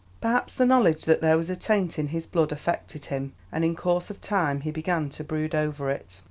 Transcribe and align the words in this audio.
Perhaps 0.19 0.55
the 0.55 0.65
knowledge 0.65 1.05
that 1.05 1.21
there 1.21 1.37
was 1.37 1.51
a 1.51 1.55
taint 1.55 1.99
in 1.99 2.07
his 2.07 2.25
blood 2.25 2.51
affected 2.51 3.05
him, 3.05 3.33
and 3.51 3.63
in 3.63 3.75
course 3.75 4.09
of 4.09 4.19
time 4.19 4.61
he 4.61 4.71
began 4.71 5.09
to 5.11 5.23
brood 5.23 5.53
over 5.53 5.91
it. 5.91 6.19